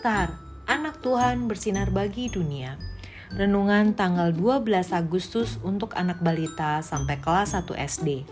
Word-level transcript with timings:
Star, 0.00 0.32
anak 0.64 1.04
Tuhan 1.04 1.44
bersinar 1.44 1.92
bagi 1.92 2.32
dunia. 2.32 2.80
Renungan 3.36 3.92
tanggal 3.92 4.32
12 4.32 4.96
Agustus 4.96 5.60
untuk 5.60 5.92
anak 5.92 6.24
balita 6.24 6.80
sampai 6.80 7.20
kelas 7.20 7.52
1 7.52 7.68
SD. 7.76 8.24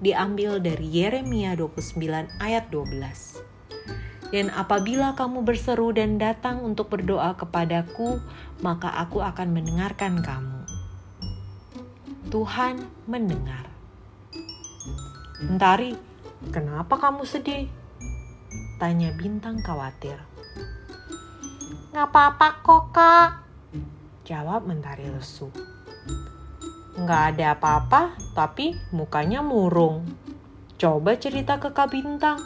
Diambil 0.00 0.64
dari 0.64 0.88
Yeremia 0.88 1.52
29 1.60 2.00
ayat 2.40 2.72
12. 2.72 4.32
Dan 4.32 4.48
apabila 4.56 5.12
kamu 5.12 5.44
berseru 5.44 5.92
dan 5.92 6.16
datang 6.16 6.64
untuk 6.64 6.88
berdoa 6.88 7.36
kepadaku, 7.36 8.16
maka 8.64 8.88
aku 8.88 9.20
akan 9.20 9.52
mendengarkan 9.52 10.24
kamu. 10.24 10.64
Tuhan 12.32 12.80
mendengar. 13.04 13.68
Mentari, 15.44 16.00
kenapa 16.48 16.96
kamu 16.96 17.28
sedih? 17.28 17.68
Tanya 18.80 19.12
Bintang 19.20 19.60
khawatir. 19.60 20.16
Gak 21.90 22.06
apa-apa 22.14 22.62
kok 22.62 22.94
kak. 22.94 23.28
Jawab 24.22 24.62
Mentari 24.62 25.10
lesu. 25.10 25.50
Gak 27.02 27.34
ada 27.34 27.58
apa-apa, 27.58 28.14
tapi 28.30 28.78
mukanya 28.94 29.42
murung. 29.42 30.06
Coba 30.78 31.18
cerita 31.18 31.58
ke 31.58 31.74
Kak 31.74 31.90
Bintang. 31.90 32.38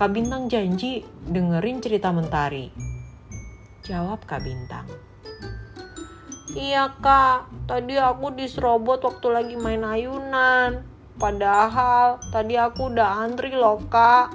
Kak 0.00 0.08
Bintang 0.16 0.48
janji 0.48 1.04
dengerin 1.28 1.84
cerita 1.84 2.16
Mentari. 2.16 2.72
Jawab 3.84 4.24
Kak 4.24 4.40
Bintang. 4.40 4.88
Iya 6.56 6.96
kak, 7.00 7.68
tadi 7.68 8.00
aku 8.00 8.32
diserobot 8.32 9.04
waktu 9.04 9.28
lagi 9.36 9.56
main 9.60 9.84
ayunan. 9.84 10.80
Padahal 11.20 12.24
tadi 12.32 12.56
aku 12.56 12.88
udah 12.88 13.20
antri 13.20 13.52
loh 13.52 13.84
kak. 13.92 14.32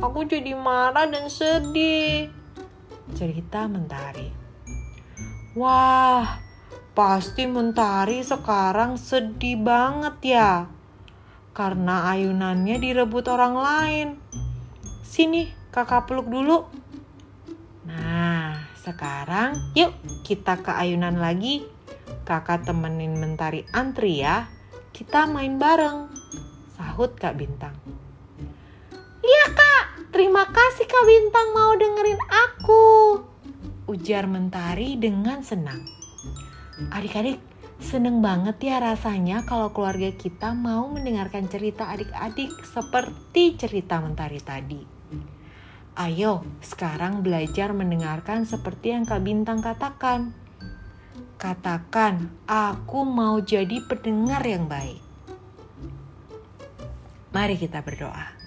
Aku 0.00 0.24
jadi 0.24 0.56
marah 0.56 1.04
dan 1.04 1.28
sedih. 1.28 2.43
Cerita 3.12 3.68
Mentari. 3.68 4.32
Wah, 5.52 6.40
pasti 6.96 7.44
Mentari 7.44 8.24
sekarang 8.24 8.96
sedih 8.96 9.60
banget 9.60 10.16
ya. 10.24 10.72
Karena 11.52 12.08
ayunannya 12.16 12.80
direbut 12.80 13.28
orang 13.28 13.54
lain. 13.60 14.08
Sini, 15.04 15.52
kakak 15.68 16.08
peluk 16.08 16.32
dulu. 16.32 16.64
Nah, 17.84 18.56
sekarang 18.80 19.76
yuk 19.76 19.92
kita 20.24 20.64
ke 20.64 20.72
ayunan 20.72 21.20
lagi. 21.20 21.68
Kakak 22.24 22.64
temenin 22.64 23.20
Mentari 23.20 23.68
antri 23.76 24.24
ya. 24.24 24.48
Kita 24.96 25.28
main 25.28 25.60
bareng. 25.60 26.08
Sahut 26.72 27.12
Kak 27.20 27.36
Bintang. 27.36 27.76
Iya 29.24 29.46
kak, 29.56 30.12
terima 30.12 30.44
kasih 30.44 30.84
kak 30.84 31.04
Bintang 31.08 31.56
mau 31.56 31.72
dengerin 31.72 32.20
aku. 32.64 33.20
Ujar 33.92 34.24
Mentari 34.24 34.96
dengan 34.96 35.44
senang. 35.44 35.84
Adik-adik, 36.88 37.36
seneng 37.76 38.24
banget 38.24 38.56
ya 38.64 38.80
rasanya 38.80 39.44
kalau 39.44 39.68
keluarga 39.76 40.08
kita 40.16 40.56
mau 40.56 40.88
mendengarkan 40.88 41.44
cerita 41.52 41.92
adik-adik 41.92 42.48
seperti 42.64 43.60
cerita 43.60 44.00
Mentari 44.00 44.40
tadi. 44.40 44.80
Ayo, 45.94 46.42
sekarang 46.64 47.20
belajar 47.20 47.76
mendengarkan 47.76 48.48
seperti 48.48 48.96
yang 48.96 49.04
Kak 49.04 49.20
Bintang 49.20 49.60
katakan. 49.60 50.32
Katakan, 51.36 52.32
aku 52.48 53.04
mau 53.04 53.44
jadi 53.44 53.84
pendengar 53.84 54.40
yang 54.42 54.64
baik. 54.64 55.04
Mari 57.30 57.60
kita 57.60 57.84
berdoa. 57.84 58.43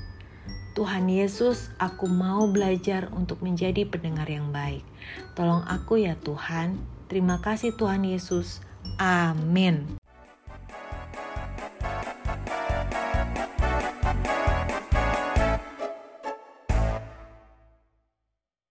Tuhan 0.77 1.09
Yesus, 1.09 1.73
aku 1.81 2.05
mau 2.05 2.45
belajar 2.53 3.09
untuk 3.09 3.41
menjadi 3.41 3.89
pendengar 3.89 4.29
yang 4.29 4.53
baik. 4.53 4.85
Tolong 5.33 5.65
aku 5.65 5.97
ya 6.05 6.13
Tuhan. 6.21 6.77
Terima 7.09 7.41
kasih 7.41 7.73
Tuhan 7.73 8.05
Yesus. 8.05 8.61
Amin. 9.01 9.96